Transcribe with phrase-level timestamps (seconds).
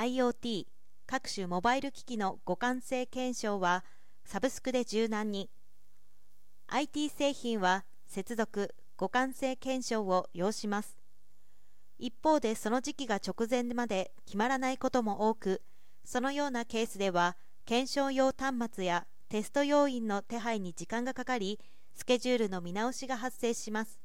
[0.00, 0.64] IoT
[1.06, 3.84] 各種モバイル機器の互換性検証は
[4.24, 5.50] サブスクで柔軟に。
[6.68, 10.96] IT 製品は接続互換性検証を要します。
[11.98, 15.60] 一方でその時期が直前まで決まらないことも多く
[16.06, 17.36] そのようなケースでは
[17.66, 21.60] 検証用端末やテスト要員の手配に時間がかかり
[21.92, 24.00] スケジュールの見直しが発生します。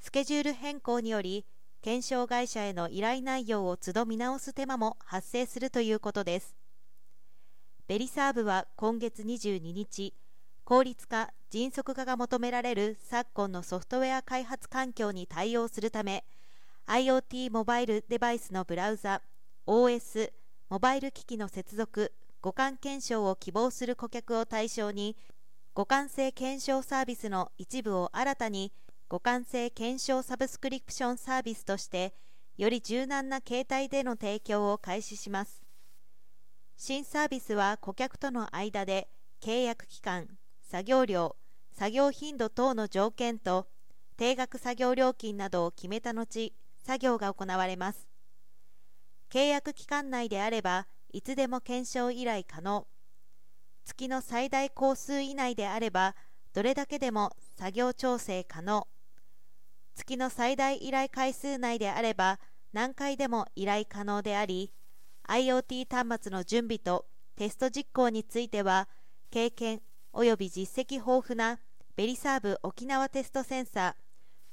[0.00, 1.46] スケジュール変更により
[1.80, 6.56] 検証会社への依頼内容を都度見直す手間も発生するということです。
[7.86, 10.12] ベリサーブは今月22日
[10.64, 16.24] 効率化・迅速化が求められる昨今のソフトウェア開発環境に対応するため
[16.86, 19.22] IoT モバイルデバイスのブラウザ
[19.66, 20.32] OS
[20.68, 25.16] モバイル機器の接続互換検証を希望する顧客を対象に
[25.74, 28.72] 互換性検証サービスの一部を新たに
[29.10, 32.12] 互換性検証サブスクリプションサービスとして
[32.58, 35.62] より柔軟な形態での提供を開始します。
[36.76, 39.08] 新サービスは顧客との間で
[39.40, 40.28] 契約期間
[40.60, 41.36] 作業量
[41.72, 43.66] 作業頻度等の条件と
[44.18, 46.52] 定額作業料金などを決めた後
[46.84, 48.08] 作業が行われます。
[49.30, 52.86] 契約期間内であればいつでも検証依頼可能。
[53.86, 56.14] 月の最大工数以内であれば
[56.52, 58.86] どれだけでも作業調整可能。
[59.98, 62.38] 月の最大依頼回数内であれば
[62.72, 64.70] 何回でも依頼可能であり
[65.28, 68.88] IoT 端末の準備とテスト実行については
[69.30, 69.82] 経験
[70.14, 71.58] 及び実績豊富な
[71.96, 73.96] ベリサーブ沖縄テストセンサ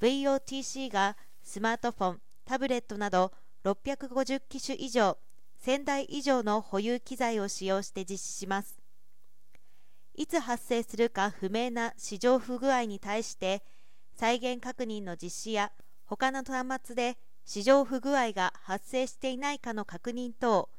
[0.01, 3.31] ー VOTC がスマートフォンタブレットなど
[3.63, 5.17] 650機種以上
[5.63, 8.79] 1000台以上の保有機材を使用して実施します。
[10.15, 13.63] いつ発生するか不明な市場不具合に対して
[14.15, 15.71] 再現確認の実施や
[16.05, 20.69] 他の端末で市場不具合が発生していないかの確認等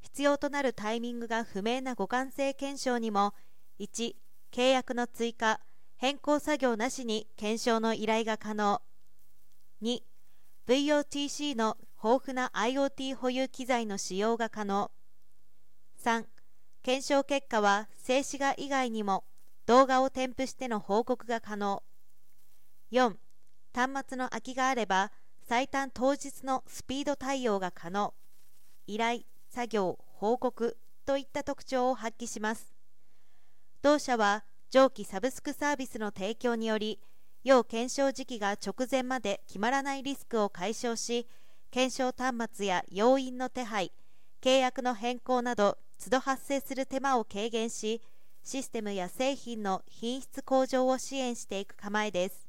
[0.00, 3.34] 必要となるタイミングが不明な互換性検証にも
[3.80, 4.14] 1
[4.52, 5.60] 契約の追加
[5.96, 8.82] 変更作業なしに検証の依頼が可能。
[9.82, 10.00] 2
[10.66, 14.90] VOTC の豊富な IoT 保有機材の使用が可能。
[16.02, 16.26] 3
[16.82, 19.24] 検証結果は静止画以外にも
[19.64, 21.82] 動画を添付しての報告が可能。
[22.94, 23.16] 4
[23.74, 25.10] 端末の空きがあれば
[25.48, 28.14] 最短当日のスピード対応が可能。
[28.86, 32.72] 依頼作業報告といった特徴を発揮します。
[33.82, 37.00] 同社は上記サブスクサービスの提供により
[37.42, 41.26] 要検証時期が直前まで決まらないリスクを解消し
[41.72, 43.90] 検証端末や要員の手配
[44.40, 48.00] 契約の変更など都度発生する手間を軽減し
[48.44, 52.43] システムや製品の品質向上を支援していく構えです。